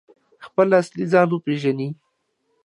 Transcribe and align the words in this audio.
خپل 0.45 0.67
اصلي 0.81 1.05
ځان 1.11 1.27
وپیژني؟ 1.31 1.89